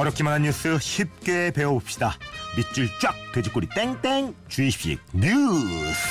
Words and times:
어렵기만 0.00 0.32
한 0.32 0.42
뉴스 0.44 0.78
쉽게 0.78 1.50
배워봅시다. 1.50 2.16
밑줄 2.56 2.88
쫙 3.02 3.14
돼지꼬리 3.34 3.68
땡땡 3.68 4.34
주입식 4.48 4.98
뉴스. 5.12 6.08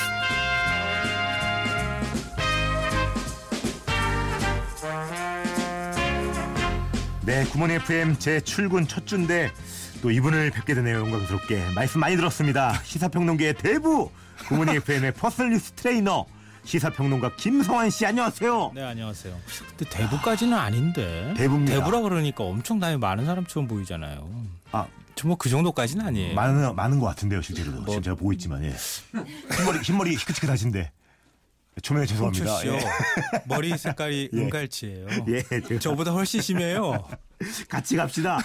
네, 7.26 7.44
굿모닝 7.46 7.72
FM 7.72 8.20
제 8.20 8.40
출근 8.42 8.88
첫 8.88 9.08
주인데 9.08 9.52
또 10.04 10.12
이분을 10.12 10.52
뵙게 10.52 10.76
되네요. 10.76 11.00
영광스럽게 11.00 11.72
말씀 11.74 12.00
많이 12.00 12.16
들었습니다. 12.16 12.80
시사평론계의 12.84 13.56
대부 13.56 14.12
굿모닝 14.48 14.70
FM의 14.70 15.14
personal 15.14 15.50
뉴스 15.50 15.72
트레이너 15.72 16.28
시사평론가 16.70 17.36
김성완 17.36 17.90
씨 17.90 18.06
안녕하세요. 18.06 18.74
네 18.76 18.84
안녕하세요. 18.84 19.36
근데 19.76 19.90
대부까지는 19.90 20.56
아닌데. 20.56 21.34
대부입니다. 21.36 21.74
대부라 21.80 22.02
그러니까 22.02 22.44
엄청나게 22.44 22.98
많은 22.98 23.26
사람처럼 23.26 23.68
보이잖아요. 23.68 24.30
아, 24.72 24.86
저뭐그 25.16 25.50
정도까지는 25.50 26.06
아니에요. 26.06 26.36
많은 26.36 26.76
많은 26.76 27.00
것 27.00 27.08
같은데요, 27.08 27.42
실제로도. 27.42 27.78
뭐- 27.82 27.88
지금 27.90 28.04
제가 28.04 28.16
보고 28.16 28.32
있지만 28.34 28.64
예. 28.66 28.76
흰머리 29.58 29.80
흰머리 29.80 30.12
희끗희끗하신데 30.16 30.92
초면에 31.82 32.06
죄송합니다. 32.06 32.52
홍철 32.54 32.80
씨요. 32.80 32.90
예. 32.90 33.44
머리 33.46 33.78
색깔이 33.78 34.30
예. 34.34 34.38
은갈치예요. 34.38 35.08
예, 35.30 35.80
저보다 35.80 36.12
훨씬 36.12 36.42
심해요. 36.42 37.08
같이 37.70 37.96
갑시다. 37.96 38.40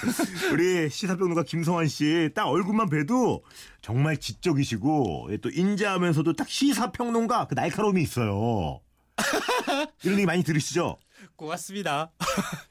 우리 0.53 0.89
시사평론가 0.89 1.43
김성환 1.45 1.89
씨 1.89 2.31
딱 2.35 2.47
얼굴만 2.49 2.89
봬도 2.89 3.43
정말 3.83 4.17
지적이시고 4.17 5.29
예, 5.33 5.37
또 5.39 5.51
인자하면서도 5.51 6.35
딱 6.35 6.49
시사평론가 6.49 7.47
그 7.49 7.55
날카로움이 7.55 8.03
있어요. 8.03 8.81
이런 10.03 10.19
얘기 10.19 10.27
많이 10.27 10.43
들으시죠? 10.43 10.97
고맙습니다. 11.37 12.13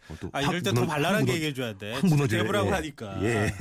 어, 0.10 0.16
또아확 0.20 0.50
이럴 0.50 0.62
때 0.64 0.72
더 0.72 0.86
발랄하게 0.86 1.34
얘기해줘야 1.34 1.78
돼. 1.78 1.94
확 1.94 2.04
예. 2.68 2.72
하니까. 2.72 3.24
예. 3.24 3.54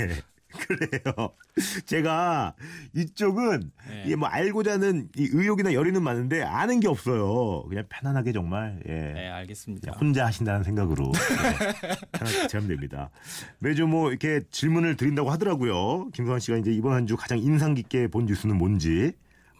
그래요. 0.58 1.30
제가 1.86 2.54
이쪽은 2.94 3.70
예. 3.90 4.02
이게 4.06 4.16
뭐 4.16 4.28
알고자 4.28 4.72
하는 4.72 5.08
이 5.16 5.28
의욕이나 5.32 5.72
열의는 5.72 6.02
많은데 6.02 6.42
아는 6.42 6.80
게 6.80 6.88
없어요. 6.88 7.64
그냥 7.68 7.84
편안하게 7.88 8.32
정말 8.32 8.80
예. 8.88 8.92
네 9.12 9.28
알겠습니다. 9.28 9.92
혼자 9.92 10.26
하신다는 10.26 10.64
생각으로 10.64 11.12
예, 11.14 12.18
편하게 12.18 12.46
제하면 12.48 12.68
됩니다. 12.68 13.10
매주 13.58 13.86
뭐 13.86 14.10
이렇게 14.10 14.40
질문을 14.50 14.96
드린다고 14.96 15.30
하더라고요. 15.30 16.10
김성환 16.10 16.40
씨가 16.40 16.58
이제 16.58 16.70
이번 16.72 16.92
한 16.94 17.02
주 17.06 17.16
가장 17.16 17.38
인상 17.38 17.74
깊게 17.74 18.06
본 18.08 18.26
뉴스는 18.26 18.56
뭔지 18.56 19.12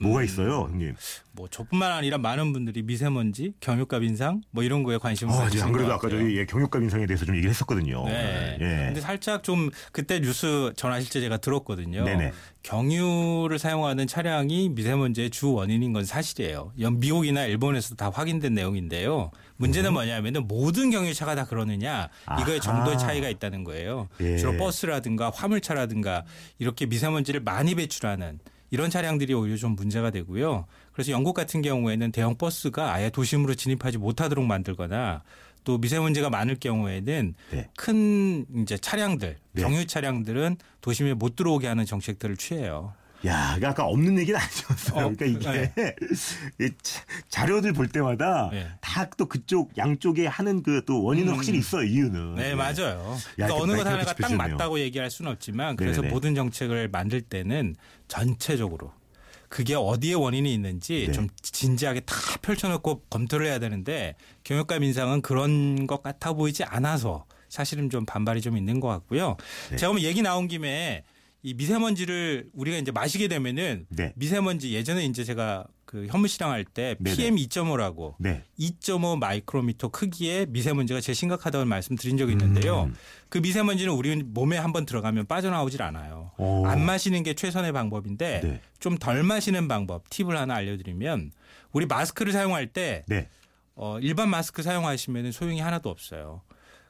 뭐가 0.02 0.20
음. 0.20 0.24
있어요, 0.24 0.68
형님? 0.70 0.94
뭐 1.34 1.48
저뿐만 1.48 1.92
아니라 1.92 2.18
많은 2.18 2.52
분들이 2.52 2.82
미세먼지, 2.82 3.54
경유값 3.60 4.02
인상 4.02 4.42
뭐 4.50 4.62
이런 4.62 4.82
거에 4.82 4.98
관심을 4.98 5.32
아, 5.32 5.38
가지신 5.38 5.58
이제 5.58 5.64
안 5.66 5.72
그래도 5.72 5.88
것 5.88 5.94
아까. 5.94 6.08
저희 6.10 6.36
예, 6.36 6.44
경유값 6.44 6.82
인상에 6.82 7.06
대해서 7.06 7.24
좀 7.24 7.34
얘기를 7.36 7.50
했었거든요. 7.50 8.04
네. 8.06 8.58
예. 8.60 8.66
근데 8.86 9.00
살짝 9.00 9.42
좀 9.42 9.70
그때 9.92 10.20
뉴스 10.20 10.72
전하실 10.76 11.10
때 11.10 11.20
제가 11.20 11.38
들었거든요. 11.38 12.04
네네. 12.04 12.32
경유를 12.62 13.58
사용하는 13.58 14.06
차량이 14.06 14.68
미세먼지의 14.70 15.30
주 15.30 15.52
원인인 15.52 15.92
건 15.92 16.04
사실이에요. 16.04 16.72
연- 16.80 17.00
미국이나 17.00 17.44
일본에서도 17.46 17.96
다 17.96 18.10
확인된 18.10 18.54
내용인데요. 18.54 19.30
문제는 19.56 19.92
뭐냐면은 19.92 20.46
모든 20.46 20.90
경유차가 20.90 21.34
다 21.34 21.44
그러느냐 21.46 22.08
이거의 22.40 22.58
음. 22.58 22.60
아하. 22.60 22.60
정도의 22.60 22.98
차이가 22.98 23.28
있다는 23.28 23.64
거예요. 23.64 24.08
예. 24.20 24.36
주로 24.36 24.56
버스라든가 24.58 25.30
화물차라든가 25.34 26.24
이렇게 26.58 26.86
미세먼지를 26.86 27.40
많이 27.40 27.74
배출하는 27.74 28.38
이런 28.72 28.88
차량들이 28.88 29.34
오히려 29.34 29.56
좀 29.56 29.76
문제가 29.76 30.10
되고요. 30.10 30.64
그래서 30.92 31.12
영국 31.12 31.34
같은 31.34 31.60
경우에는 31.60 32.10
대형 32.10 32.36
버스가 32.36 32.94
아예 32.94 33.10
도심으로 33.10 33.54
진입하지 33.54 33.98
못하도록 33.98 34.44
만들거나 34.44 35.22
또 35.62 35.76
미세먼지가 35.76 36.30
많을 36.30 36.56
경우에는 36.58 37.34
네. 37.50 37.68
큰 37.76 38.46
이제 38.62 38.78
차량들, 38.78 39.36
네. 39.52 39.62
경유 39.62 39.86
차량들은 39.86 40.56
도심에 40.80 41.12
못 41.12 41.36
들어오게 41.36 41.66
하는 41.68 41.84
정책들을 41.84 42.38
취해요. 42.38 42.94
야, 43.26 43.54
이게 43.56 43.66
아까 43.66 43.84
없는 43.84 44.18
얘기는 44.18 44.38
아니었어요. 44.38 45.06
어, 45.06 45.12
그러니까 45.16 45.26
이게 45.26 45.72
이 46.60 46.70
자- 46.82 47.04
자료들 47.28 47.72
볼 47.72 47.86
때마다 47.88 48.48
네. 48.50 48.66
다또 48.80 49.26
그쪽 49.26 49.76
양쪽에 49.78 50.26
하는 50.26 50.62
그 50.62 50.82
또 50.84 51.04
원인은 51.04 51.28
음. 51.32 51.36
확실히 51.36 51.58
있어요. 51.60 51.84
이유는. 51.84 52.34
네, 52.34 52.50
예. 52.50 52.54
맞아요. 52.54 53.16
야, 53.38 53.46
그러니까 53.46 53.62
어느 53.62 53.76
것 53.76 53.86
하나가 53.86 54.12
딱. 54.14 54.34
맞다고 54.34 54.80
얘기할 54.80 55.10
수는 55.10 55.30
없지만 55.30 55.76
그래서 55.76 56.00
네네네. 56.00 56.12
모든 56.14 56.34
정책을 56.34 56.88
만들 56.88 57.20
때는 57.20 57.76
전체적으로 58.08 58.92
그게 59.48 59.74
어디에 59.74 60.14
원인이 60.14 60.52
있는지 60.52 61.04
네. 61.06 61.12
좀 61.12 61.28
진지하게 61.42 62.00
다 62.00 62.14
펼쳐놓고 62.42 63.02
검토를 63.10 63.46
해야 63.46 63.58
되는데 63.58 64.14
경유값 64.44 64.82
인상은 64.82 65.20
그런 65.22 65.86
것 65.86 66.02
같아 66.02 66.32
보이지 66.32 66.64
않아서 66.64 67.26
사실은 67.48 67.90
좀 67.90 68.06
반발이 68.06 68.40
좀 68.40 68.56
있는 68.56 68.80
것 68.80 68.88
같고요. 68.88 69.36
네. 69.70 69.76
제가 69.76 69.92
뭐 69.92 70.00
얘기 70.00 70.22
나온 70.22 70.48
김에 70.48 71.04
이 71.44 71.54
미세먼지를 71.54 72.48
우리가 72.52 72.76
이제 72.76 72.92
마시게 72.92 73.26
되면은 73.26 73.86
네. 73.88 74.12
미세먼지 74.14 74.72
예전에 74.72 75.04
이제 75.04 75.24
제가 75.24 75.66
그 75.84 76.06
현무시랑 76.06 76.50
할 76.50 76.64
때. 76.64 76.96
PM 77.02 77.36
2.5라고 77.36 78.14
네. 78.18 78.44
2.5 78.58 79.18
마이크로미터 79.18 79.88
크기의 79.88 80.46
미세먼지가 80.46 81.00
제일 81.00 81.16
심각하다고 81.16 81.64
말씀드린 81.64 82.16
적이 82.16 82.32
있는데요. 82.32 82.84
음. 82.84 82.94
그 83.28 83.38
미세먼지는 83.38 83.92
우리 83.92 84.14
몸에 84.22 84.56
한번 84.56 84.86
들어가면 84.86 85.26
빠져나오질 85.26 85.82
않아요. 85.82 86.30
오. 86.38 86.64
안 86.66 86.80
마시는 86.84 87.24
게 87.24 87.34
최선의 87.34 87.72
방법인데 87.72 88.40
네. 88.42 88.60
좀덜 88.78 89.22
마시는 89.24 89.66
방법 89.66 90.08
팁을 90.10 90.36
하나 90.38 90.54
알려드리면 90.54 91.32
우리 91.72 91.86
마스크를 91.86 92.32
사용할 92.32 92.68
때 92.68 93.04
네. 93.08 93.28
어, 93.74 93.98
일반 94.00 94.28
마스크 94.30 94.62
사용하시면 94.62 95.32
소용이 95.32 95.60
하나도 95.60 95.90
없어요. 95.90 96.42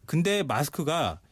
근데 0.05 0.43
마스크가 0.43 1.21
예. 1.25 1.32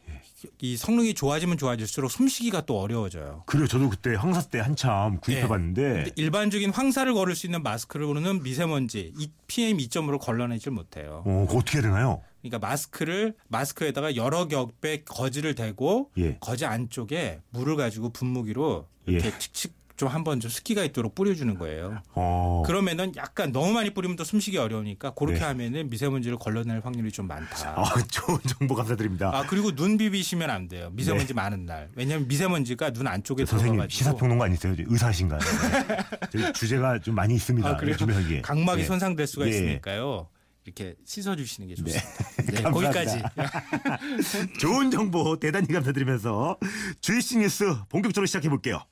이 0.60 0.76
성능이 0.76 1.14
좋아지면 1.14 1.58
좋아질수록 1.58 2.10
숨쉬기가 2.10 2.62
또 2.62 2.80
어려워져요. 2.80 3.44
그래요. 3.46 3.66
저도 3.66 3.90
그때 3.90 4.14
황사 4.14 4.42
때 4.42 4.60
한참 4.60 5.18
구입해 5.20 5.48
봤는데 5.48 5.82
근데 5.82 6.10
일반적인 6.16 6.70
황사를 6.70 7.12
걸을 7.12 7.34
수 7.34 7.46
있는 7.46 7.62
마스크로는 7.62 8.42
미세먼지 8.42 9.12
이 9.18 9.30
PM 9.46 9.78
2.5를 9.78 10.18
걸러내질 10.18 10.72
못해요. 10.72 11.22
어, 11.26 11.46
어떻게 11.50 11.78
해야 11.78 11.82
되나요? 11.82 12.22
그러니까 12.40 12.58
마스크를 12.58 13.34
마스크에다가 13.48 14.16
여러 14.16 14.48
겹의 14.48 15.04
거즈를 15.04 15.54
대고 15.54 16.10
예. 16.18 16.38
거즈 16.40 16.64
안쪽에 16.64 17.40
물을 17.50 17.76
가지고 17.76 18.10
분무기로 18.10 18.86
이렇게 19.06 19.28
예. 19.28 19.38
칙칙 19.38 19.79
좀 20.00 20.08
한번 20.08 20.40
좀 20.40 20.50
습기가 20.50 20.82
있도록 20.84 21.14
뿌려주는 21.14 21.58
거예요. 21.58 22.00
어. 22.14 22.62
그러면은 22.64 23.12
약간 23.16 23.52
너무 23.52 23.74
많이 23.74 23.90
뿌리면 23.92 24.16
또 24.16 24.24
숨쉬기 24.24 24.56
어려우니까 24.56 25.10
그렇게 25.10 25.40
네. 25.40 25.44
하면은 25.44 25.90
미세먼지를 25.90 26.38
걸러낼 26.38 26.80
확률이 26.82 27.12
좀 27.12 27.26
많다. 27.26 27.74
아, 27.78 27.84
좋은 28.08 28.38
정보 28.48 28.74
감사드립니다. 28.74 29.30
아 29.34 29.44
그리고 29.46 29.74
눈 29.74 29.98
비비시면 29.98 30.48
안 30.48 30.68
돼요. 30.68 30.88
미세먼지 30.94 31.34
많은 31.34 31.66
날. 31.66 31.90
왜냐하면 31.96 32.28
미세먼지가 32.28 32.92
눈 32.92 33.08
안쪽에 33.08 33.42
네. 33.44 33.46
선생님 33.50 33.74
들어가가지고 33.74 33.98
시사평론가 33.98 34.46
아니세요? 34.46 34.74
의사신가요? 34.86 35.40
네. 36.32 36.52
주제가 36.52 37.00
좀 37.00 37.14
많이 37.14 37.34
있습니다. 37.34 37.68
아, 37.68 37.76
그래요? 37.76 37.94
각막이 38.40 38.80
예. 38.80 38.86
손상될 38.86 39.26
수가 39.26 39.44
예. 39.44 39.50
있으니까요. 39.50 40.28
이렇게 40.64 40.94
씻어주시는 41.04 41.68
게 41.68 41.74
좋습니다. 41.74 42.08
네, 42.46 42.62
감사합니다. 42.62 43.30
거기까지. 43.32 44.58
좋은 44.60 44.90
정보 44.90 45.38
대단히 45.38 45.66
감사드리면서 45.68 46.56
주이씨 47.02 47.36
뉴스 47.38 47.64
본격적으로 47.90 48.26
시작해 48.26 48.48
볼게요. 48.48 48.82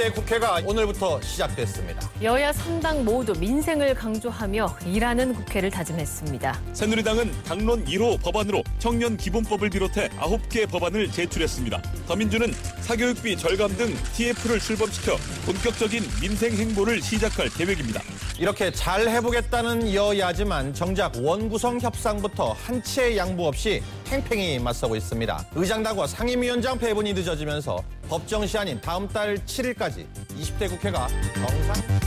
20대 0.00 0.14
국회가 0.14 0.60
오늘부터 0.64 1.20
시작됐습니다. 1.20 2.10
여야 2.22 2.52
3당 2.52 3.02
모두 3.02 3.34
민생을 3.38 3.94
강조하며 3.94 4.78
일하는 4.86 5.34
국회를 5.34 5.70
다짐했습니다. 5.70 6.58
새누리당은 6.72 7.30
당론 7.44 7.84
1호 7.84 8.20
법안으로 8.22 8.62
청년 8.78 9.18
기본법을 9.18 9.68
비롯해 9.68 10.08
9개 10.08 10.68
법안을 10.70 11.12
제출했습니다. 11.12 11.82
더민주는 12.08 12.50
사교육비 12.80 13.36
절감 13.36 13.76
등 13.76 13.94
TF를 14.14 14.58
출범시켜 14.58 15.16
본격적인 15.44 16.02
민생 16.22 16.52
행보를 16.52 17.02
시작할 17.02 17.50
계획입니다. 17.50 18.00
이렇게 18.40 18.70
잘 18.72 19.06
해보겠다는 19.06 19.92
여야지만 19.92 20.72
정작 20.72 21.12
원구성 21.14 21.78
협상부터 21.78 22.52
한 22.54 22.82
치의 22.82 23.18
양보 23.18 23.46
없이 23.46 23.82
팽팽히 24.06 24.58
맞서고 24.58 24.96
있습니다. 24.96 25.48
의장단과 25.54 26.06
상임위원장 26.06 26.78
배분이 26.78 27.12
늦어지면서 27.12 27.84
법정 28.08 28.46
시한인 28.46 28.80
다음 28.80 29.06
달 29.06 29.36
7일까지 29.36 30.06
20대 30.38 30.70
국회가 30.70 31.06
정상. 31.34 32.00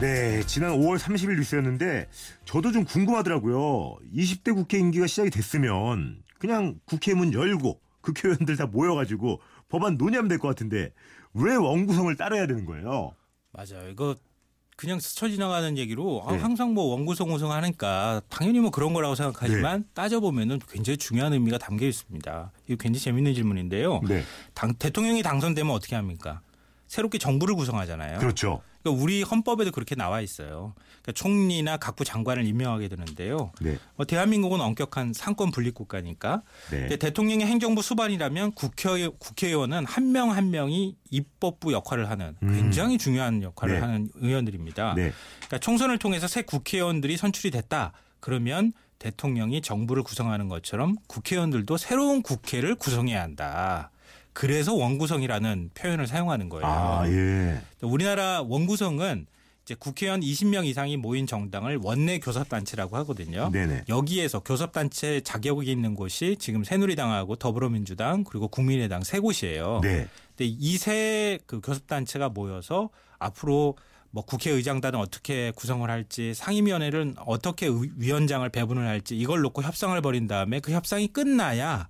네, 0.00 0.42
지난 0.46 0.72
5월 0.78 0.98
30일 0.98 1.36
뉴스였는데 1.38 2.06
저도 2.44 2.70
좀 2.70 2.84
궁금하더라고요. 2.84 3.96
20대 4.14 4.54
국회 4.54 4.78
임기가 4.78 5.06
시작이 5.06 5.30
됐으면 5.30 6.18
그냥 6.38 6.78
국회 6.84 7.14
문 7.14 7.32
열고 7.32 7.80
국회의원들 8.02 8.56
다 8.58 8.66
모여가지고 8.66 9.40
법안 9.70 9.96
논의하면 9.96 10.28
될 10.28 10.36
것 10.38 10.48
같은데 10.48 10.92
왜 11.32 11.56
원구성을 11.56 12.14
따라야 12.16 12.46
되는 12.46 12.66
거예요? 12.66 13.14
맞아요. 13.50 13.88
이거 13.90 14.14
그냥 14.78 15.00
스쳐 15.00 15.28
지나가는 15.28 15.76
얘기로 15.76 16.22
아, 16.24 16.30
네. 16.30 16.38
항상 16.38 16.72
뭐 16.72 16.84
원구성 16.84 17.34
우승하니까 17.34 18.22
당연히 18.28 18.60
뭐 18.60 18.70
그런 18.70 18.92
거라고 18.94 19.16
생각하지만 19.16 19.80
네. 19.82 19.88
따져보면은 19.92 20.60
굉장히 20.70 20.96
중요한 20.96 21.32
의미가 21.32 21.58
담겨 21.58 21.84
있습니다. 21.84 22.52
이거 22.68 22.76
굉장히 22.76 23.02
재밌는 23.02 23.34
질문인데요. 23.34 24.00
네, 24.06 24.22
당, 24.54 24.72
대통령이 24.74 25.24
당선되면 25.24 25.74
어떻게 25.74 25.96
합니까? 25.96 26.42
새롭게 26.88 27.18
정부를 27.18 27.54
구성하잖아요. 27.54 28.18
그렇죠. 28.18 28.62
그러니까 28.82 29.02
우리 29.02 29.22
헌법에도 29.22 29.70
그렇게 29.70 29.94
나와 29.94 30.20
있어요. 30.20 30.74
그러니까 31.02 31.12
총리나 31.12 31.76
각부 31.76 32.04
장관을 32.04 32.46
임명하게 32.46 32.88
되는데요. 32.88 33.52
네. 33.60 33.76
어, 33.96 34.04
대한민국은 34.06 34.60
엄격한 34.60 35.12
삼권 35.12 35.50
분립 35.50 35.74
국가니까 35.74 36.42
네. 36.70 36.80
근데 36.80 36.96
대통령이 36.96 37.44
행정부 37.44 37.82
수반이라면 37.82 38.52
국회, 38.52 39.08
국회의원은 39.08 39.84
한 39.86 40.08
명 40.08 40.30
한 40.30 40.50
명이 40.50 40.96
입법부 41.10 41.72
역할을 41.72 42.08
하는 42.08 42.34
굉장히 42.40 42.98
중요한 42.98 43.42
역할을 43.42 43.74
네. 43.74 43.80
하는 43.80 44.08
의원들입니다. 44.14 44.94
네. 44.94 45.12
그러니까 45.36 45.58
총선을 45.58 45.98
통해서 45.98 46.26
새 46.26 46.42
국회의원들이 46.42 47.16
선출이 47.16 47.50
됐다. 47.50 47.92
그러면 48.20 48.72
대통령이 48.98 49.60
정부를 49.60 50.02
구성하는 50.02 50.48
것처럼 50.48 50.96
국회의원들도 51.06 51.76
새로운 51.76 52.22
국회를 52.22 52.74
구성해야 52.74 53.22
한다. 53.22 53.90
그래서 54.38 54.72
원구성이라는 54.72 55.70
표현을 55.74 56.06
사용하는 56.06 56.48
거예요. 56.48 56.64
아, 56.64 57.08
예. 57.08 57.60
우리나라 57.82 58.40
원구성은 58.42 59.26
이제 59.64 59.74
국회의원 59.76 60.20
20명 60.20 60.64
이상이 60.64 60.96
모인 60.96 61.26
정당을 61.26 61.80
원내 61.82 62.20
교섭단체라고 62.20 62.96
하거든요. 62.98 63.50
네네. 63.52 63.84
여기에서 63.88 64.38
교섭단체 64.38 65.22
자격이 65.22 65.70
있는 65.72 65.96
곳이 65.96 66.36
지금 66.38 66.62
새누리당하고 66.62 67.34
더불어민주당 67.34 68.22
그리고 68.22 68.46
국민의당 68.46 69.02
세 69.02 69.18
곳이에요. 69.18 69.80
네. 69.82 70.06
근데 70.36 70.44
이 70.58 70.76
세 70.78 71.38
그 71.46 71.60
교섭단체가 71.60 72.28
모여서 72.28 72.90
앞으로 73.18 73.76
뭐 74.10 74.24
국회의장단은 74.24 75.00
어떻게 75.00 75.50
구성을 75.56 75.90
할지 75.90 76.32
상임위원회는 76.34 77.16
어떻게 77.26 77.66
의- 77.66 77.90
위원장을 77.96 78.48
배분을 78.48 78.86
할지 78.86 79.16
이걸 79.18 79.40
놓고 79.40 79.62
협상을 79.64 80.00
벌인 80.00 80.28
다음에 80.28 80.60
그 80.60 80.70
협상이 80.72 81.08
끝나야 81.08 81.88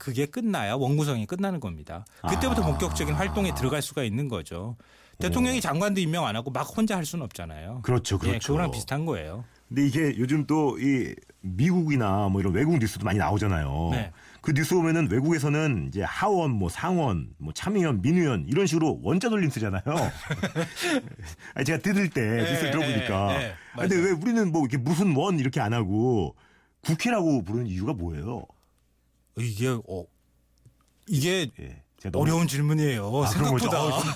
그게 0.00 0.26
끝나야 0.26 0.74
원구성이 0.74 1.26
끝나는 1.26 1.60
겁니다. 1.60 2.04
그때부터 2.28 2.62
아. 2.62 2.66
본격적인 2.66 3.14
활동에 3.14 3.54
들어갈 3.54 3.82
수가 3.82 4.02
있는 4.02 4.28
거죠. 4.28 4.76
대통령이 5.18 5.60
장관도 5.60 6.00
임명 6.00 6.24
안 6.26 6.34
하고 6.34 6.50
막 6.50 6.62
혼자 6.62 6.96
할 6.96 7.04
수는 7.04 7.22
없잖아요. 7.26 7.82
그렇죠, 7.82 8.18
예, 8.24 8.28
그렇죠. 8.28 8.54
그거랑 8.54 8.70
비슷한 8.70 9.04
거예요. 9.04 9.44
근데 9.68 9.86
이게 9.86 10.18
요즘 10.18 10.46
또 10.46 10.76
이 10.78 11.14
미국이나 11.42 12.28
뭐 12.28 12.40
이런 12.40 12.52
외국 12.52 12.78
뉴스도 12.78 13.04
많이 13.04 13.18
나오잖아요. 13.18 13.88
네. 13.92 14.12
그 14.40 14.52
뉴스 14.52 14.74
보면은 14.74 15.10
외국에서는 15.10 15.88
이제 15.88 16.02
하원, 16.02 16.50
뭐 16.52 16.68
상원, 16.68 17.30
뭐 17.38 17.52
참의원, 17.52 18.00
민의원 18.02 18.46
이런 18.48 18.66
식으로 18.66 19.00
원자 19.02 19.28
돌림 19.28 19.50
쓰잖아요. 19.50 19.82
아니, 21.54 21.64
제가 21.64 21.78
뜯을 21.80 22.10
때 22.10 22.20
뉴스를 22.20 22.68
예, 22.68 22.70
들어보니까. 22.70 23.34
예, 23.34 23.44
예, 23.44 23.54
아, 23.74 23.80
근데. 23.80 23.96
왜 23.96 24.10
우리는 24.12 24.52
뭐 24.52 24.62
이렇게 24.62 24.76
무슨 24.76 25.14
원 25.14 25.38
이렇게 25.38 25.60
안 25.60 25.72
하고 25.72 26.34
국회라고 26.82 27.42
부르는 27.44 27.66
이유가 27.66 27.92
뭐예요? 27.92 28.44
이게 29.36 29.68
어 29.68 30.04
이게 31.08 31.48
예. 31.60 31.82
어려운 32.14 32.46
질문이에요. 32.48 33.12
아. 33.24 33.26
생각보다. 33.26 33.82
어, 33.84 34.00
좀 34.00 34.10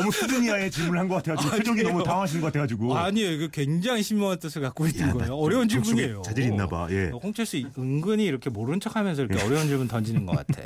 너무 0.00 0.10
수준 0.10 0.42
이하의 0.42 0.72
질문을 0.72 0.98
한 0.98 1.08
것 1.08 1.22
같아가지고 1.22 1.54
표정이 1.56 1.78
아니에요. 1.80 1.92
너무 1.92 2.02
당하신 2.04 2.40
것 2.40 2.46
같아가지고. 2.48 2.96
아니에요. 2.96 3.30
이거 3.30 3.46
굉장히 3.46 4.02
심오한 4.02 4.40
뜻을 4.40 4.60
갖고 4.62 4.88
있는 4.88 5.02
야, 5.02 5.06
나 5.06 5.12
거예요. 5.12 5.26
좀 5.28 5.38
어려운 5.38 5.68
질문이에요. 5.68 6.22
자질이 6.22 6.46
있나 6.48 6.66
봐. 6.66 6.88
예. 6.90 7.10
홍철수 7.10 7.58
은근히 7.78 8.24
이렇게 8.24 8.50
모른 8.50 8.80
척하면서 8.80 9.22
이렇게 9.22 9.40
어려운 9.44 9.68
질문 9.68 9.86
던지는 9.86 10.26
것 10.26 10.36
같아. 10.36 10.62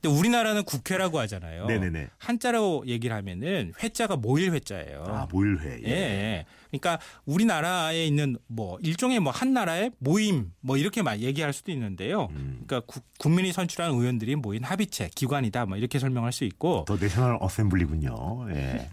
근데 0.00 0.16
우리나라는 0.16 0.62
국회라고 0.62 1.18
하잖아요. 1.18 1.66
네네네. 1.66 2.10
한자로 2.18 2.84
얘기를 2.86 3.16
하면은 3.16 3.72
회자가 3.82 4.14
모일 4.14 4.52
회자예요. 4.52 5.04
아, 5.08 5.26
모일회. 5.32 5.80
예. 5.84 5.90
예. 5.90 6.44
그러니까 6.70 6.98
우리나라에 7.24 8.06
있는 8.06 8.36
뭐 8.46 8.78
일종의 8.82 9.20
뭐 9.20 9.32
한 9.32 9.52
나라의 9.52 9.92
모임 9.98 10.52
뭐 10.60 10.76
이렇게 10.76 11.02
막 11.02 11.18
얘기할 11.20 11.52
수도 11.52 11.70
있는데요. 11.72 12.28
음. 12.32 12.62
그러니까 12.66 12.80
국- 12.92 13.04
국민이 13.18 13.52
선출한 13.52 13.92
의원들이 13.92 14.36
모인 14.36 14.64
합의체 14.64 15.10
기관이다 15.14 15.66
뭐 15.66 15.76
이렇게 15.76 15.98
설명할 15.98 16.32
수 16.32 16.44
있고 16.44 16.84
더 16.86 16.96
내셔널 16.96 17.38
어셈블리군요. 17.40 18.48
예. 18.54 18.88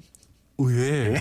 의외예요. 0.58 1.16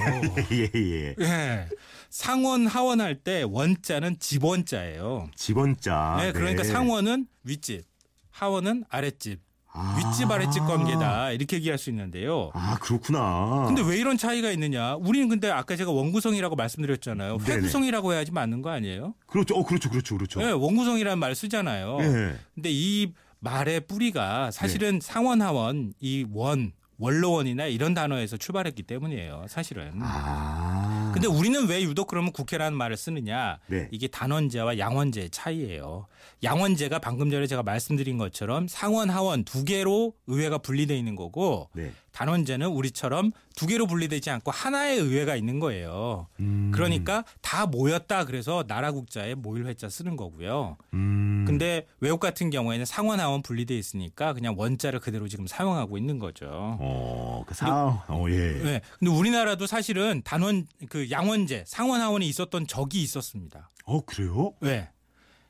예, 0.53 0.71
예. 0.75 1.15
예. 1.21 1.69
상원 2.11 2.67
하원할 2.69 3.17
때 3.17 3.43
원자는 3.43 4.19
집원자예요. 4.21 5.29
집원자. 5.35 6.17
네, 6.21 6.33
그러니까 6.33 6.62
네. 6.62 6.69
상원은 6.69 7.27
윗집, 7.43 7.85
하원은 8.31 8.85
아랫집. 8.89 9.41
아. 9.76 9.97
윗집 9.99 10.31
아랫집 10.31 10.62
관계다 10.67 11.32
이렇게 11.32 11.56
얘기할 11.56 11.79
수 11.79 11.91
있는데요. 11.91 12.50
아, 12.55 12.76
그렇구나. 12.81 13.65
근데 13.67 13.82
왜 13.82 13.99
이런 13.99 14.17
차이가 14.17 14.50
있느냐? 14.53 14.94
우리는 14.94 15.29
근데 15.29 15.50
아까 15.50 15.75
제가 15.76 15.91
원구성이라고 15.91 16.55
말씀드렸잖아요. 16.56 17.38
회구성이라고 17.44 18.12
해야지 18.12 18.31
맞는 18.32 18.62
거 18.62 18.71
아니에요? 18.71 19.15
그렇죠. 19.26 19.56
어, 19.56 19.65
그렇죠. 19.65 19.91
그렇죠. 19.91 20.17
그렇죠. 20.17 20.41
네, 20.41 20.50
원구성이라는 20.53 21.19
말 21.19 21.35
쓰잖아요. 21.35 21.99
예. 22.00 22.37
근데 22.55 22.71
이 22.71 23.12
말의 23.41 23.81
뿌리가 23.88 24.50
사실은 24.53 25.00
상원 25.03 25.43
하원 25.43 25.93
이 26.00 26.25
원 26.32 26.73
원로원이나 26.99 27.67
이런 27.67 27.93
단어에서 27.93 28.37
출발했기 28.37 28.85
때문이에요. 28.85 29.47
사실은. 29.49 29.91
아. 30.00 30.84
근데 31.15 31.29
우리는 31.29 31.67
왜 31.69 31.83
유독 31.83 32.09
그러면 32.09 32.33
국회라는 32.33 32.77
말을 32.77 32.97
쓰느냐? 32.97 33.59
네. 33.69 33.89
이게 33.91 34.09
단원제와 34.09 34.79
양원제의 34.79 35.31
차이예요. 35.31 36.07
양원제가 36.43 36.99
방금 36.99 37.31
전에 37.31 37.47
제가 37.47 37.63
말씀드린 37.63 38.19
것처럼 38.19 38.69
상원 38.69 39.11
하원 39.11 39.45
두 39.45 39.65
개로 39.65 40.15
의회가 40.27 40.59
분리돼 40.59 40.97
있는 40.97 41.17
거고 41.17 41.69
네. 41.73 41.93
단원제는 42.13 42.69
우리처럼 42.69 43.33
두 43.57 43.67
개로 43.67 43.87
분리되지 43.87 44.31
않고 44.31 44.51
하나의 44.51 44.99
의회가 44.99 45.37
있는 45.37 45.59
거예요. 45.61 46.29
음. 46.41 46.71
그러니까 46.73 47.25
다 47.41 47.67
모였다 47.67 48.25
그래서 48.25 48.65
나라 48.67 48.93
국자에 48.93 49.35
모일 49.35 49.67
회자 49.67 49.89
쓰는 49.89 50.17
거고요. 50.17 50.77
음. 50.93 51.44
근데 51.55 51.87
외국 52.01 52.21
같은 52.21 52.51
경우에는 52.51 52.85
상원 52.85 53.21
하원 53.21 53.43
분리돼 53.43 53.77
있으니까 53.77 54.33
그냥 54.33 54.55
원자를 54.56 55.01
그대로 55.01 55.29
지금 55.29 55.47
사용하고 55.47 55.97
있는 55.99 56.19
거죠. 56.19 56.47
어, 56.51 57.45
그 57.47 57.55
사, 57.55 58.05
어, 58.09 58.27
예. 58.29 58.62
네. 58.62 58.81
근데 58.99 59.12
우리나라도 59.12 59.67
사실은 59.67 60.23
단원 60.25 60.67
그 60.89 61.11
양원제 61.11 61.65
상원 61.67 62.01
하원이 62.01 62.29
있었던 62.29 62.67
적이 62.67 63.03
있었습니다. 63.03 63.71
어, 63.85 64.01
그래요? 64.01 64.55
왜? 64.61 64.89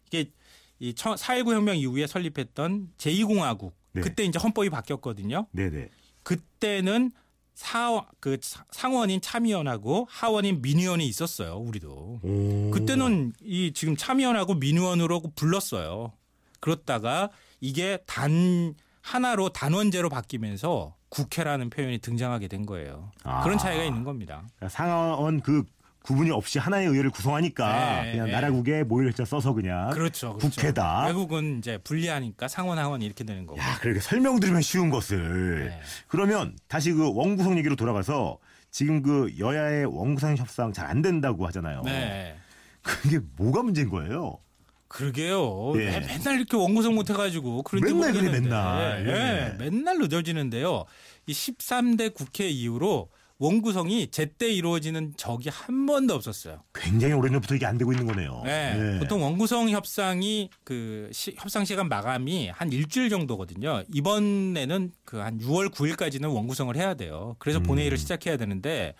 이게 0.06 0.30
이 0.78 0.92
4.19 0.92 1.54
혁명 1.54 1.76
이후에 1.76 2.06
설립했던 2.06 2.90
제2공화국 2.98 3.72
네. 3.92 4.02
그때 4.02 4.24
이제 4.24 4.38
헌법이 4.38 4.70
바뀌었거든요. 4.70 5.46
네네. 5.52 5.88
그때는 6.22 7.12
사, 7.54 8.04
그 8.20 8.36
상원인 8.70 9.20
참의원하고 9.20 10.06
하원인 10.10 10.60
민의원이 10.60 11.06
있었어요. 11.06 11.56
우리도. 11.56 12.20
오. 12.22 12.70
그때는 12.72 13.32
이 13.42 13.72
지금 13.72 13.96
참의원하고 13.96 14.54
민의원으로 14.54 15.22
불렀어요. 15.36 16.12
그렇다가 16.60 17.30
이게 17.60 17.98
단 18.06 18.74
하나로 19.02 19.50
단원제로 19.50 20.08
바뀌면서 20.08 20.96
국회라는 21.10 21.70
표현이 21.70 21.98
등장하게 21.98 22.48
된 22.48 22.66
거예요. 22.66 23.12
아. 23.22 23.42
그런 23.44 23.58
차이가 23.58 23.84
있는 23.84 24.02
겁니다. 24.02 24.46
그러니까 24.56 24.68
상하원 24.68 25.40
그 25.40 25.62
구분이 26.04 26.30
없이 26.30 26.58
하나의 26.58 26.86
의회를 26.88 27.10
구성하니까 27.10 28.02
네, 28.02 28.12
그냥 28.12 28.26
네. 28.26 28.32
나라국에 28.32 28.82
모일 28.84 29.08
회자 29.08 29.24
써서 29.24 29.54
그냥 29.54 29.88
그렇죠. 29.90 30.34
그렇죠. 30.36 30.54
국회다. 30.54 31.06
외국은 31.06 31.58
이제 31.58 31.78
분리하니까 31.78 32.46
상원 32.46 32.78
하원 32.78 33.00
이렇게 33.00 33.24
되는 33.24 33.46
거고. 33.46 33.58
야, 33.58 33.78
그렇게 33.80 34.00
설명 34.00 34.38
드리면 34.38 34.60
쉬운 34.60 34.90
것을. 34.90 35.70
네. 35.70 35.80
그러면 36.06 36.56
다시 36.68 36.92
그 36.92 37.10
원구성 37.14 37.56
얘기로 37.56 37.74
돌아가서 37.76 38.38
지금 38.70 39.02
그 39.02 39.32
여야의 39.38 39.86
원구성 39.86 40.36
협상 40.36 40.72
잘 40.74 40.84
안 40.86 41.00
된다고 41.00 41.46
하잖아요. 41.46 41.80
네. 41.86 42.36
그게 42.82 43.18
뭐가 43.36 43.62
문제인 43.62 43.88
거예요? 43.88 44.38
그러게요. 44.88 45.72
예. 45.80 45.86
매- 45.86 46.00
맨날 46.06 46.36
이렇게 46.36 46.54
원구성 46.58 46.94
못 46.94 47.08
해가지고 47.08 47.62
그런지 47.62 47.94
맨날 47.94 48.12
그래, 48.12 48.22
모르겠는데. 48.24 48.54
맨날. 48.54 49.06
예. 49.08 49.12
예. 49.12 49.56
맨날 49.58 49.98
늦어지는데요. 50.00 50.84
이 51.26 51.32
13대 51.32 52.12
국회 52.12 52.46
이후로 52.46 53.08
원구성이 53.38 54.08
제때 54.10 54.50
이루어지는 54.52 55.14
적이 55.16 55.48
한 55.50 55.86
번도 55.86 56.14
없었어요. 56.14 56.62
굉장히 56.72 57.14
오래전부터 57.14 57.56
이게 57.56 57.66
안 57.66 57.76
되고 57.76 57.92
있는 57.92 58.06
거네요. 58.06 58.42
네. 58.44 58.94
예. 58.94 58.98
보통 59.00 59.22
원구성 59.22 59.70
협상이 59.70 60.50
그 60.62 61.10
시- 61.12 61.34
협상 61.36 61.64
시간 61.64 61.88
마감이 61.88 62.48
한 62.48 62.70
일주일 62.72 63.08
정도거든요. 63.10 63.82
이번에는 63.92 64.92
그 65.04 65.20
한 65.24 65.38
6월 65.40 65.68
9일까지는 65.70 66.32
원구성을 66.34 66.74
해야 66.76 66.94
돼요. 66.94 67.34
그래서 67.38 67.58
음. 67.58 67.62
본회의를 67.64 67.98
시작해야 67.98 68.36
되는데 68.36 68.94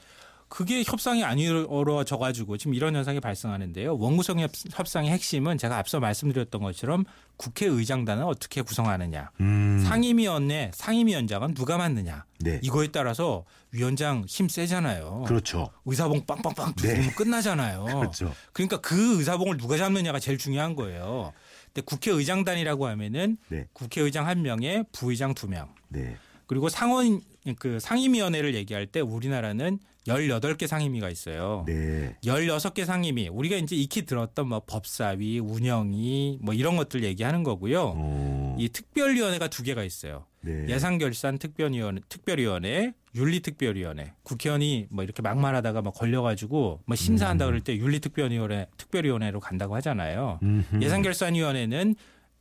그게 0.49 0.83
협상이 0.87 1.25
안 1.25 1.39
이루어져 1.39 2.17
가지고 2.19 2.57
지금 2.57 2.75
이런 2.75 2.95
현상이 2.95 3.19
발생하는데요. 3.21 3.97
원구성 3.99 4.39
협- 4.41 4.51
협상의 4.73 5.11
핵심은 5.11 5.59
제가 5.59 5.79
앞서 5.79 5.99
말씀드렸던 6.01 6.63
것처럼 6.63 7.05
국회의장단은 7.37 8.25
어떻게 8.25 8.63
구성하느냐. 8.63 9.31
음. 9.41 9.83
상임위원회 9.87 10.71
상임위원장은 10.75 11.55
누가 11.55 11.77
맡느냐. 11.77 12.25
네. 12.41 12.61
이거에 12.63 12.89
따라서 12.89 13.45
위원장 13.73 14.25
힘 14.29 14.49
세잖아요. 14.49 15.25
그렇죠. 15.27 15.71
의사봉 15.85 16.27
빵빵빵 16.27 16.75
네. 16.77 16.83
두르면 16.83 17.11
끝나잖아요. 17.17 17.85
그렇죠. 18.01 18.33
그러니까 18.53 18.81
그 18.81 19.19
의사봉을 19.19 19.57
누가 19.57 19.77
잡느냐가 19.77 20.21
제일 20.21 20.39
중요한 20.39 20.77
거예요. 20.77 21.33
근데 21.73 21.81
국회의장단이라고 21.85 22.87
하면은 22.87 23.37
네. 23.49 23.67
국회의장 23.73 24.29
한 24.29 24.43
명에 24.43 24.85
부의장 24.93 25.35
두 25.35 25.49
명. 25.49 25.75
네. 25.89 26.17
그리고 26.47 26.69
상원 26.69 27.21
그 27.59 27.81
상임위원회를 27.81 28.55
얘기할 28.55 28.87
때 28.87 29.01
우리나라는 29.01 29.79
18개 30.07 30.67
상임위가 30.67 31.09
있어요. 31.09 31.65
네. 31.67 32.17
16개 32.25 32.85
상임위. 32.85 33.29
우리가 33.29 33.57
이제 33.57 33.75
익히 33.77 34.03
들었던 34.03 34.49
뭐 34.49 34.63
법사위, 34.67 35.39
운영위 35.39 36.39
뭐 36.43 36.55
이런 36.55 36.77
것들 36.77 37.05
얘기하는 37.05 37.43
거고요. 37.43 37.95
어. 37.97 38.57
이 38.59 38.69
특별위원회가 38.69 39.49
두 39.49 39.63
개가 39.63 39.83
있어요. 39.85 40.27
네. 40.43 40.67
예산결산 40.69 41.39
특별위원회, 41.39 42.03
특별위원회, 42.09 42.93
윤리특별위원회. 43.15 44.13
국회의원이 44.23 44.89
뭐 44.91 45.05
이렇게 45.05 45.23
막말하다가 45.23 45.83
막 45.83 45.95
걸려가지고 45.95 46.81
뭐 46.85 46.97
심사한다 46.97 47.47
그럴 47.47 47.61
때 47.61 47.77
윤리특별위원회, 47.77 48.67
특별위원회로 48.77 49.41
간다고 49.41 49.75
하잖아요. 49.77 50.39
음흠. 50.43 50.83
예산결산위원회는 50.83 51.95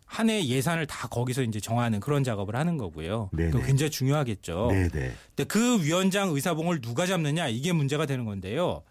한 0.05 0.29
해 0.29 0.45
예산을 0.45 0.85
다 0.85 1.07
거기서 1.07 1.43
이제 1.43 1.59
정하는 1.59 1.99
그런 1.99 2.23
작업을 2.23 2.55
하는 2.55 2.77
거고요. 2.77 3.29
그 3.51 3.65
굉장히 3.65 3.89
중요하겠죠. 3.89 4.67
네네. 4.71 4.89
근데 4.89 5.43
그 5.47 5.83
위원장 5.83 6.29
의사봉을 6.29 6.81
누가 6.81 7.05
잡느냐 7.05 7.47
이게 7.47 7.71
문제가 7.73 8.05
되는 8.05 8.25
건데요. 8.25 8.83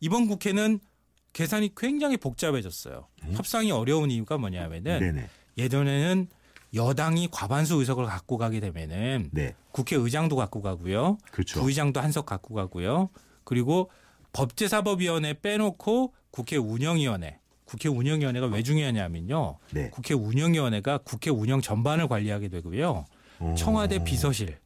이번 0.00 0.28
국회는 0.28 0.80
계산이 1.32 1.72
굉장히 1.76 2.16
복잡해졌어요. 2.16 3.06
협상이 3.32 3.70
어려운 3.70 4.10
이유가 4.10 4.38
뭐냐면은 4.38 4.94
음? 4.96 5.00
네네. 5.00 5.28
예전에는 5.58 6.28
여당이 6.74 7.28
과반수 7.30 7.76
의석을 7.76 8.04
갖고 8.04 8.36
가게 8.36 8.60
되면은 8.60 9.30
네. 9.32 9.54
국회 9.72 9.96
의장도 9.96 10.36
갖고 10.36 10.60
가고요. 10.62 11.16
그렇죠. 11.30 11.60
부의장도 11.60 12.00
한 12.00 12.12
석 12.12 12.26
갖고 12.26 12.54
가고요. 12.54 13.08
그리고 13.44 13.90
법제사법위원회 14.32 15.34
빼놓고 15.40 16.12
국회 16.30 16.56
운영위원회. 16.56 17.38
국회 17.66 17.88
운영위원회가 17.88 18.46
왜 18.46 18.62
중요하냐면요. 18.62 19.58
네. 19.72 19.90
국회 19.90 20.14
운영위원회가 20.14 20.98
국회 20.98 21.30
운영 21.30 21.60
전반을 21.60 22.08
관리하게 22.08 22.48
되고요. 22.48 23.04
어. 23.40 23.54
청와대 23.58 24.02
비서실, 24.02 24.56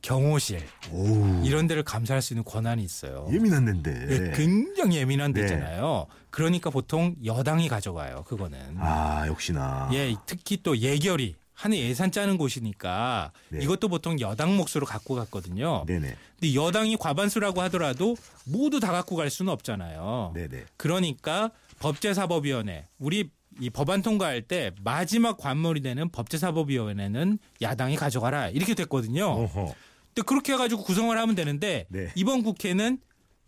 경호실 0.00 0.62
오. 0.92 1.42
이런 1.44 1.66
데를 1.66 1.82
감사할 1.82 2.22
수 2.22 2.32
있는 2.32 2.44
권한이 2.44 2.82
있어요. 2.82 3.28
예민한 3.32 3.64
데인데. 3.64 4.06
예, 4.08 4.32
굉장히 4.36 4.96
예민한 4.98 5.32
네. 5.32 5.42
데잖아요. 5.42 6.06
그러니까 6.30 6.70
보통 6.70 7.16
여당이 7.24 7.68
가져가요. 7.68 8.22
그거는. 8.24 8.76
아 8.78 9.26
역시나. 9.26 9.90
예, 9.92 10.14
특히 10.26 10.58
또 10.62 10.78
예결위 10.78 11.34
한해 11.54 11.78
예산 11.78 12.12
짜는 12.12 12.36
곳이니까 12.36 13.32
네. 13.48 13.60
이것도 13.62 13.88
보통 13.88 14.20
여당 14.20 14.56
몫으로 14.56 14.86
갖고 14.86 15.14
갔거든요. 15.14 15.84
네네. 15.86 16.14
근데 16.38 16.54
여당이 16.54 16.98
과반수라고 16.98 17.62
하더라도 17.62 18.14
모두 18.44 18.78
다 18.78 18.92
갖고 18.92 19.16
갈 19.16 19.30
수는 19.30 19.50
없잖아요. 19.52 20.32
네네. 20.34 20.66
그러니까 20.76 21.50
법제사법위원회 21.80 22.88
우리 22.98 23.30
이 23.60 23.70
법안 23.70 24.02
통과할 24.02 24.42
때 24.42 24.70
마지막 24.82 25.38
관물이 25.38 25.80
되는 25.80 26.10
법제사법위원회는 26.10 27.38
야당이 27.62 27.96
가져가라 27.96 28.50
이렇게 28.50 28.74
됐거든요. 28.74 29.24
어허. 29.26 29.74
근데 30.14 30.22
그렇게 30.26 30.52
해가지고 30.54 30.82
구성을 30.84 31.16
하면 31.16 31.34
되는데 31.34 31.86
네. 31.88 32.10
이번 32.14 32.42
국회는 32.42 32.98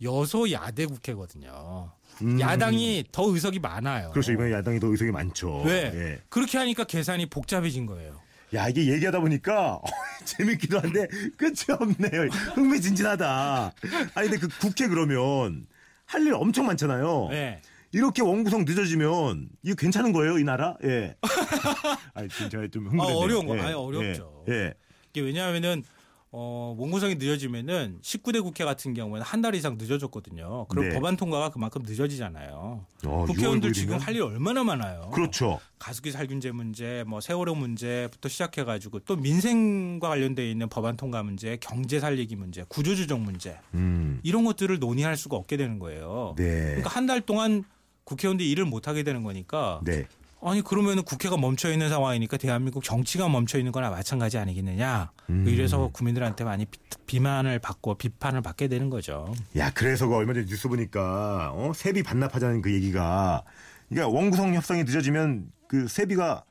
여소야대 0.01 0.85
국회거든요. 0.87 1.91
음. 2.21 2.39
야당이 2.39 3.05
더 3.11 3.23
의석이 3.31 3.59
많아요. 3.59 4.11
그렇죠. 4.11 4.31
이번에 4.31 4.51
야당이 4.51 4.79
더 4.79 4.87
의석이 4.87 5.11
많죠. 5.11 5.63
네. 5.65 5.91
예. 5.93 6.21
그렇게 6.29 6.57
하니까 6.57 6.83
계산이 6.85 7.27
복잡해진 7.27 7.85
거예요. 7.85 8.19
야 8.55 8.67
이게 8.67 8.91
얘기하다 8.91 9.19
보니까 9.19 9.79
재밌기도 10.25 10.79
한데 10.79 11.07
끝이 11.37 11.55
없네요. 11.69 12.29
흥미진진하다. 12.55 13.73
아니 14.15 14.29
근데 14.29 14.37
그 14.39 14.47
국회 14.59 14.87
그러면 14.87 15.67
할 16.05 16.25
일 16.25 16.33
엄청 16.33 16.65
많잖아요. 16.65 17.27
네. 17.29 17.61
이렇게 17.91 18.21
원구성 18.21 18.65
늦어지면 18.65 19.49
이거 19.63 19.75
괜찮은 19.75 20.11
거예요, 20.13 20.37
이 20.37 20.43
나라? 20.43 20.77
예. 20.83 21.15
아니 22.13 22.29
지금 22.29 22.49
제가 22.49 22.67
좀 22.71 22.87
흥분했네요. 22.87 23.17
아, 23.17 23.19
어려운 23.23 23.47
거. 23.47 23.57
예. 23.57 23.61
아니, 23.61 23.73
어렵죠. 23.73 24.45
예. 24.49 24.53
예. 24.53 24.73
이게 25.09 25.21
왜냐하면은 25.21 25.83
어, 26.31 26.75
원구성이 26.77 27.15
늦어지면은 27.15 27.97
19대 28.03 28.43
국회 28.43 28.63
같은 28.63 28.93
경우에는 28.93 29.25
한 29.25 29.41
달 29.41 29.55
이상 29.55 29.77
늦어졌거든요. 29.79 30.67
그럼 30.67 30.89
네. 30.89 30.93
법안 30.93 31.17
통과가 31.17 31.49
그만큼 31.49 31.81
늦어지잖아요. 31.83 32.85
어, 33.07 33.25
국회의원들 33.25 33.71
6월 33.71 33.73
지금? 33.73 33.97
할 33.97 34.15
일 34.15 34.21
얼마나 34.21 34.63
많아요. 34.63 35.09
그렇죠. 35.11 35.59
가습기 35.79 36.11
살균제 36.11 36.51
문제, 36.51 37.03
뭐 37.07 37.19
세월호 37.19 37.55
문제부터 37.55 38.29
시작해가지고 38.29 38.99
또 38.99 39.15
민생과 39.15 40.07
관련돼 40.09 40.51
있는 40.51 40.69
법안 40.69 40.95
통과 40.97 41.23
문제, 41.23 41.57
경제 41.59 41.99
살리기 41.99 42.35
문제, 42.35 42.63
구조조정 42.67 43.23
문제 43.23 43.57
음. 43.73 44.19
이런 44.21 44.45
것들을 44.45 44.77
논의할 44.77 45.17
수가 45.17 45.35
없게 45.35 45.57
되는 45.57 45.79
거예요. 45.79 46.35
네. 46.37 46.43
그러니까 46.75 46.89
한 46.91 47.07
달 47.07 47.21
동안 47.21 47.63
국회의원들이 48.09 48.49
일을 48.51 48.65
못 48.65 48.87
하게 48.87 49.03
되는 49.03 49.23
거니까 49.23 49.79
네. 49.83 50.05
아니 50.41 50.61
그러면 50.61 51.03
국회가 51.03 51.37
멈춰 51.37 51.69
있는 51.71 51.89
상황이니까 51.89 52.37
대한민국 52.37 52.83
정치가 52.83 53.27
멈춰 53.29 53.57
있는 53.59 53.71
거나 53.73 53.89
마찬가지 53.89 54.37
아니겠느냐. 54.37 55.11
음. 55.29 55.45
이래서 55.47 55.89
국민들한테 55.91 56.43
많이 56.45 56.65
비- 56.65 56.79
비난을 57.05 57.59
받고 57.59 57.95
비판을 57.95 58.41
받게 58.41 58.67
되는 58.69 58.89
거죠. 58.89 59.33
야, 59.57 59.69
그래서 59.73 60.07
그 60.07 60.15
얼마 60.15 60.33
전에 60.33 60.45
뉴스 60.45 60.67
보니까 60.69 61.51
어? 61.53 61.71
세비 61.75 62.03
반납하자는 62.03 62.61
그 62.61 62.73
얘기가 62.73 63.43
그러니까 63.89 64.07
원구성 64.17 64.55
협상이 64.55 64.83
늦어지면 64.85 65.51
그 65.67 65.87
세비가 65.87 66.45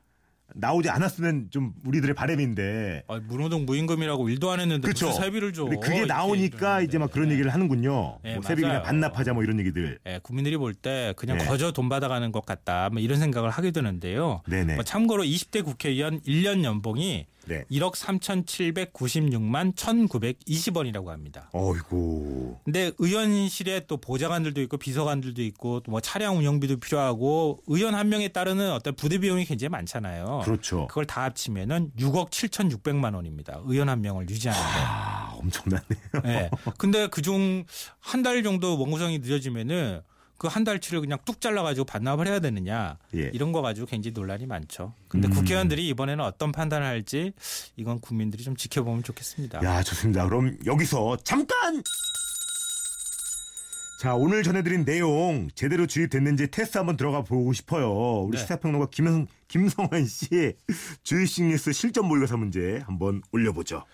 나오지 0.54 0.88
않았으면 0.88 1.48
좀 1.50 1.74
우리들의 1.84 2.14
바람인데 2.14 3.04
아, 3.08 3.20
문호동 3.28 3.66
무임금이라고 3.66 4.28
일도 4.30 4.50
안 4.50 4.60
했는데 4.60 4.82
그렇죠. 4.82 5.08
무슨 5.08 5.22
세비를 5.22 5.52
줘. 5.52 5.64
그게 5.66 6.06
나오니까 6.06 6.80
이제 6.80 6.98
막 6.98 7.10
그런 7.10 7.24
하는데. 7.26 7.34
얘기를 7.34 7.52
하는군요. 7.52 8.18
네, 8.22 8.34
뭐 8.34 8.42
세비 8.42 8.62
그냥. 8.62 8.82
반납하자 8.82 9.34
뭐 9.34 9.42
이런 9.44 9.60
얘기들. 9.60 9.98
예, 10.06 10.20
국민들이 10.22 10.56
볼 10.56 10.74
때 10.74 11.12
그냥 11.16 11.38
네. 11.38 11.44
거저 11.44 11.72
돈 11.72 11.88
받아가는 11.88 12.30
것 12.32 12.46
같다. 12.46 12.88
뭐 12.90 13.00
이런 13.00 13.18
생각을 13.18 13.50
하게 13.50 13.70
되는데요. 13.72 14.42
네네. 14.48 14.74
뭐 14.76 14.84
참고로 14.84 15.22
20대 15.24 15.64
국회의원 15.64 16.20
1년 16.22 16.64
연봉이 16.64 17.26
네. 17.48 17.64
1억 17.70 17.94
3,796만 17.94 19.74
1,920원이라고 19.74 21.06
합니다. 21.06 21.50
어이구. 21.52 22.58
근데 22.64 22.92
의원실에 22.98 23.86
또 23.86 23.96
보좌관들도 23.96 24.60
있고 24.62 24.76
비서관들도 24.76 25.42
있고 25.42 25.80
또 25.80 25.88
뭐 25.90 26.00
차량 26.00 26.36
운영비도 26.36 26.76
필요하고 26.80 27.60
의원 27.66 27.94
한 27.94 28.08
명에 28.10 28.28
따르는 28.28 28.70
어떤 28.72 28.94
부대 28.94 29.18
비용이 29.18 29.44
굉장히 29.46 29.70
많잖아요. 29.70 30.42
그렇죠. 30.44 30.86
그걸 30.88 31.06
다 31.06 31.22
합치면은 31.24 31.92
6억 31.98 32.30
7,600만 32.30 33.14
원입니다. 33.14 33.60
의원 33.64 33.88
한 33.88 34.02
명을 34.02 34.28
유지하는데. 34.28 34.68
아, 34.84 35.32
엄청나네요. 35.38 35.88
예. 36.26 36.50
근데 36.76 37.06
그중 37.08 37.64
한 38.00 38.22
달 38.22 38.42
정도 38.42 38.78
원구성이 38.78 39.20
늦어지면은 39.20 40.00
그 40.38 40.46
한 40.46 40.62
달치를 40.64 41.00
그냥 41.00 41.18
뚝 41.24 41.40
잘라가지고 41.40 41.84
반납을 41.84 42.26
해야 42.28 42.38
되느냐 42.38 42.96
예. 43.14 43.30
이런 43.34 43.52
거 43.52 43.60
가지고 43.60 43.86
굉장히 43.86 44.12
논란이 44.14 44.46
많죠. 44.46 44.94
근데 45.08 45.28
음. 45.28 45.34
국회의원들이 45.34 45.86
이번에는 45.88 46.24
어떤 46.24 46.52
판단을 46.52 46.86
할지 46.86 47.32
이건 47.76 48.00
국민들이 48.00 48.44
좀 48.44 48.56
지켜보면 48.56 49.02
좋겠습니다. 49.02 49.62
야, 49.64 49.82
좋습니다. 49.82 50.24
그럼 50.26 50.56
여기서 50.64 51.18
잠깐! 51.24 51.82
자, 54.00 54.14
오늘 54.14 54.44
전해드린 54.44 54.84
내용 54.84 55.48
제대로 55.56 55.88
주입됐는지 55.88 56.52
테스트 56.52 56.78
한번 56.78 56.96
들어가 56.96 57.24
보고 57.24 57.52
싶어요. 57.52 58.22
우리 58.22 58.36
네. 58.36 58.42
시사평론가 58.42 58.90
김성, 58.90 59.26
김성환 59.48 60.06
씨 60.06 60.54
주의식 61.02 61.46
뉴스 61.46 61.72
실전 61.72 62.06
모의고사 62.06 62.36
문제 62.36 62.80
한번 62.86 63.22
올려보죠. 63.32 63.84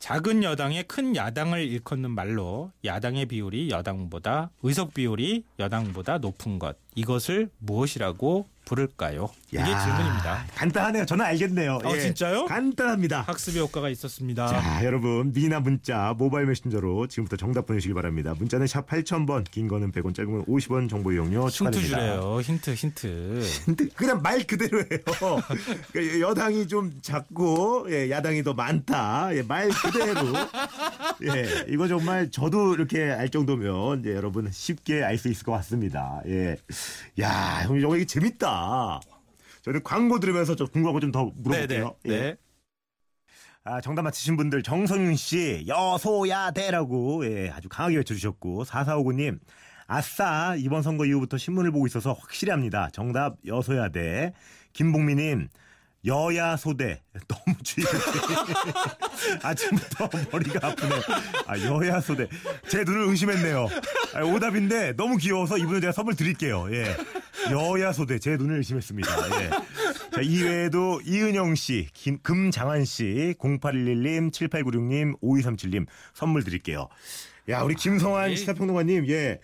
작은 0.00 0.42
여당의 0.42 0.84
큰 0.84 1.14
야당을 1.14 1.60
일컫는 1.60 2.10
말로 2.10 2.72
야당의 2.84 3.26
비율이 3.26 3.70
여당보다 3.70 4.50
의석 4.62 4.94
비율이 4.94 5.44
여당보다 5.58 6.18
높은 6.18 6.58
것. 6.58 6.76
이것을 6.94 7.50
무엇이라고 7.58 8.46
부를까요? 8.70 9.28
이게 9.48 9.58
야, 9.58 9.78
질문입니다. 9.84 10.44
간단하네요. 10.54 11.04
저는 11.04 11.24
알겠네요. 11.24 11.80
아, 11.84 11.98
진짜요? 11.98 12.44
간단합니다. 12.44 13.22
학습의 13.22 13.62
효과가 13.62 13.88
있었습니다. 13.88 14.46
자, 14.46 14.84
여러분 14.84 15.32
미나 15.32 15.58
문자 15.58 16.14
모바일 16.16 16.46
메신저로 16.46 17.08
지금부터 17.08 17.36
정답 17.36 17.66
보내주시기 17.66 17.94
바랍니다. 17.94 18.32
문자는 18.38 18.68
샵 18.68 18.86
8000번, 18.86 19.44
긴 19.50 19.66
거는 19.66 19.90
100원, 19.90 20.14
짧은 20.14 20.30
건 20.30 20.44
50원 20.46 20.88
정보 20.88 21.10
이용료 21.12 21.42
힌트 21.48 21.52
추가됩니다. 21.52 21.98
주래요. 21.98 22.40
힌트 22.40 22.74
힌트. 22.74 23.42
근데 23.66 23.86
그냥 23.96 24.22
말 24.22 24.46
그대로예요. 24.46 24.86
그러니까 25.92 26.20
여당이 26.20 26.68
좀 26.68 26.92
작고 27.02 27.88
예, 27.90 28.08
야당이 28.08 28.44
더 28.44 28.54
많다. 28.54 29.34
예, 29.34 29.42
말 29.42 29.68
그대로. 29.70 30.20
예, 31.24 31.64
이거 31.68 31.88
정말 31.88 32.30
저도 32.30 32.74
이렇게 32.74 33.10
알 33.10 33.28
정도면 33.30 34.00
이제 34.00 34.14
여러분 34.14 34.48
쉽게 34.52 35.02
알 35.02 35.18
수 35.20 35.28
있을 35.28 35.44
것 35.44 35.52
같습니다. 35.52 36.22
예, 36.28 36.56
야, 37.20 37.62
형 37.64 37.76
이거 37.76 37.90
재밌다. 38.04 38.59
저는 39.62 39.82
광고 39.82 40.18
들으면서 40.20 40.54
좀 40.56 40.66
궁금한 40.68 40.94
거 40.94 41.00
좀 41.00 41.12
더 41.12 41.30
물어볼게요. 41.36 41.96
네. 42.04 42.12
예. 42.14 42.36
아, 43.64 43.80
정답 43.80 44.02
맞히신 44.02 44.36
분들 44.36 44.62
정성윤 44.62 45.16
씨 45.16 45.64
여소야대라고 45.66 47.26
예, 47.26 47.50
아주 47.50 47.68
강하게 47.68 47.96
외쳐주셨고 47.98 48.64
4459님 48.64 49.38
아싸 49.86 50.54
이번 50.56 50.82
선거 50.82 51.04
이후부터 51.04 51.36
신문을 51.36 51.70
보고 51.72 51.86
있어서 51.86 52.12
확실히 52.14 52.52
합니다. 52.52 52.88
정답 52.92 53.36
여소야대 53.46 54.32
김봉미님 54.72 55.48
여야 56.06 56.56
소대 56.56 57.02
너무 57.28 57.56
주의 57.62 57.86
아침부터 59.42 60.08
머리가 60.32 60.68
아프네. 60.68 60.94
아 61.46 61.58
여야 61.58 62.00
소대 62.00 62.26
제 62.68 62.84
눈을 62.84 63.08
의심했네요. 63.08 63.68
아, 64.14 64.22
오답인데 64.22 64.94
너무 64.96 65.18
귀여워서 65.18 65.58
이분은 65.58 65.82
제가 65.82 65.92
선물 65.92 66.16
드릴게요. 66.16 66.68
예 66.72 66.96
여야 67.50 67.92
소대 67.92 68.18
제 68.18 68.36
눈을 68.36 68.56
의심했습니다. 68.58 69.42
예. 69.42 69.50
자, 70.12 70.20
이외에도 70.22 71.00
이은영 71.04 71.54
씨, 71.54 71.88
김, 71.92 72.18
금장한 72.22 72.84
씨, 72.84 73.34
0811님, 73.38 74.32
7896님, 74.32 75.20
5237님 75.20 75.86
선물 76.14 76.42
드릴게요. 76.42 76.88
야, 77.48 77.62
우리 77.62 77.74
김성환 77.74 78.32
예. 78.32 78.36
시사평론가님, 78.36 79.08
예. 79.08 79.40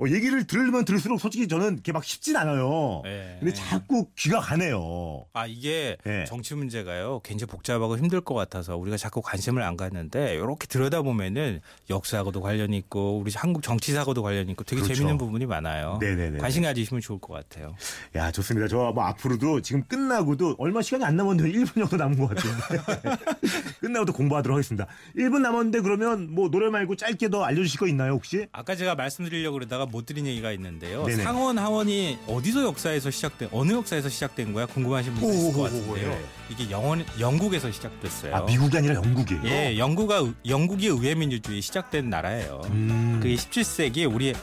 어, 0.00 0.08
얘기를 0.08 0.44
들으면 0.46 0.84
들을수록 0.84 1.20
솔직히 1.20 1.46
저는 1.48 1.78
이게 1.78 1.92
막 1.92 2.04
쉽진 2.04 2.36
않아요. 2.36 3.02
예. 3.06 3.36
근데 3.40 3.52
자꾸 3.54 4.06
귀가 4.16 4.40
가네요. 4.40 5.26
아 5.32 5.46
이게 5.46 5.96
예. 6.06 6.24
정치 6.26 6.54
문제가요 6.54 7.20
굉장히 7.24 7.50
복잡하고 7.50 7.98
힘들 7.98 8.20
것 8.20 8.34
같아서 8.34 8.76
우리가 8.76 8.96
자꾸 8.96 9.22
관심을 9.22 9.62
안 9.62 9.76
갖는데 9.76 10.34
이렇게 10.34 10.66
들여다 10.66 11.02
보면은 11.02 11.60
역사하고도 11.88 12.40
관련이 12.40 12.76
있고 12.78 13.18
우리 13.18 13.32
한국 13.34 13.62
정치사하고도 13.62 14.22
관련이 14.22 14.50
있고 14.52 14.64
되게 14.64 14.82
그렇죠. 14.82 14.94
재밌는 14.94 15.18
부분이 15.18 15.46
많아요. 15.46 15.98
네네네. 16.00 16.38
관심 16.38 16.62
가지시면 16.62 17.00
좋을 17.00 17.18
것 17.20 17.34
같아요. 17.34 17.74
야, 18.16 18.30
좋습니다. 18.32 18.68
저 18.68 18.90
뭐 18.90 19.04
앞으로도 19.04 19.60
지금 19.60 19.84
끝나고도 19.84 20.56
얼마 20.58 20.82
시간이 20.82 21.04
안 21.04 21.16
남았는데 21.16 21.52
1분 21.58 21.74
정도 21.74 21.96
남은 21.96 22.18
것 22.18 22.28
같은데. 22.34 22.80
끝나고도 23.80 24.12
공부하도록 24.12 24.56
하겠습니다. 24.56 24.86
1분 25.16 25.40
남았는데 25.40 25.80
그러면 25.80 26.32
뭐 26.32 26.50
노래 26.50 26.68
말고 26.70 26.96
짧게 26.96 27.28
더 27.30 27.44
알려주실 27.44 27.78
거 27.78 27.86
있나요, 27.86 28.12
혹시? 28.12 28.46
아까 28.52 28.74
제가 28.74 28.94
말씀드리려고 28.94 29.54
그러다가 29.54 29.86
못 29.90 30.06
드린 30.06 30.26
얘기가 30.26 30.52
있는데요. 30.52 31.04
네네. 31.04 31.22
상원 31.22 31.58
하원이 31.58 32.18
어디서 32.26 32.62
역사에서 32.64 33.10
시작된 33.10 33.48
어느 33.52 33.72
역사에서 33.72 34.08
시작된 34.08 34.52
거야 34.52 34.66
궁금하신 34.66 35.14
분들 35.14 35.34
있을 35.34 35.52
것 35.52 35.62
같은데요. 35.62 36.10
예. 36.10 36.24
이게 36.48 36.70
영원, 36.70 37.04
영국에서 37.18 37.70
시작됐어요. 37.70 38.34
아, 38.34 38.40
미국이 38.42 38.76
아니라 38.76 38.94
영국이에요? 38.94 39.42
예, 39.44 39.78
영국가 39.78 40.26
영국이 40.46 40.86
의회 40.86 41.14
민주주의 41.14 41.60
시작된 41.60 42.10
나라예요. 42.10 42.62
음, 42.66 43.18
그게 43.22 43.34
17세기 43.34 44.12
우리 44.12 44.34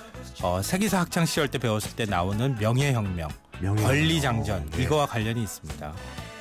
어, 0.41 0.61
세계사 0.61 0.99
학창 0.99 1.25
시절 1.25 1.47
때 1.47 1.57
배웠을 1.57 1.95
때 1.95 2.05
나오는 2.05 2.55
명예혁명, 2.59 3.29
명예혁명. 3.59 3.85
권리장전 3.85 4.69
네. 4.71 4.83
이거와 4.83 5.05
관련이 5.07 5.41
있습니다. 5.43 5.93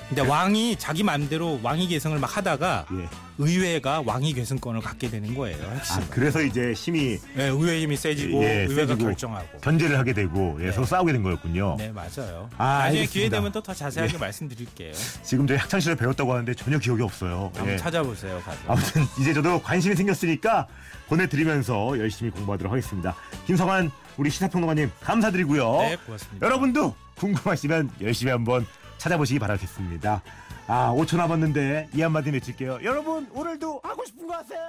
근데 0.08 0.22
왕이 0.22 0.76
자기 0.78 1.02
마음대로 1.02 1.58
왕위 1.64 1.88
계승을 1.88 2.18
막 2.20 2.36
하다가 2.36 2.86
예. 2.92 3.08
의회가 3.38 4.04
왕위 4.06 4.32
계승권을 4.34 4.80
갖게 4.80 5.10
되는 5.10 5.34
거예요. 5.34 5.58
핵심. 5.74 5.96
아, 5.96 6.06
그래서 6.10 6.40
이제 6.42 6.72
힘이 6.74 7.18
네, 7.34 7.48
의회 7.48 7.80
힘이 7.80 7.96
세지고 7.96 8.42
예, 8.44 8.62
의회가 8.62 8.92
세지고 8.92 9.04
결정하고. 9.08 9.58
견제를 9.58 9.98
하게 9.98 10.12
되고 10.12 10.58
예, 10.62 10.70
서로 10.70 10.86
싸우게 10.86 11.12
된 11.12 11.22
거였군요. 11.24 11.74
네, 11.76 11.90
맞아요. 11.90 12.48
아, 12.56 12.84
나중에 12.84 13.00
알겠습니다. 13.00 13.12
기회 13.12 13.28
되면 13.28 13.50
또 13.52 13.60
더 13.60 13.74
자세하게 13.74 14.16
말씀드릴게요. 14.18 14.92
지금 15.24 15.44
저희 15.48 15.58
학창 15.58 15.80
시절 15.80 15.96
배웠다고 15.96 16.32
하는데 16.32 16.54
전혀 16.54 16.78
기억이 16.78 17.02
없어요. 17.02 17.50
한번 17.56 17.74
예. 17.74 17.76
찾아보세요. 17.76 18.40
가서. 18.44 18.58
아무튼 18.68 19.02
이제 19.20 19.34
저도 19.34 19.60
관심이 19.60 19.96
생겼으니까 19.96 20.68
보내드리면서 21.08 21.98
열심히 21.98 22.30
공부하도록 22.30 22.72
하겠습니다. 22.72 23.16
김성환 23.46 23.90
우리 24.18 24.30
시사평론가님 24.30 24.90
감사드리고요. 25.00 25.78
네, 25.80 25.96
고맙습니다. 26.06 26.46
여러분도 26.46 26.94
궁금하시면 27.16 27.90
열심히 28.02 28.30
한번 28.30 28.64
찾아보시기 28.98 29.38
바라겠습니다. 29.38 30.22
아, 30.68 30.92
5초 30.96 31.16
남았는데 31.16 31.90
이 31.94 32.02
한마디 32.02 32.30
외칠게요. 32.30 32.80
여러분 32.82 33.28
오늘도 33.32 33.80
하고 33.82 34.04
싶은 34.04 34.26
거 34.26 34.34
하세요. 34.34 34.60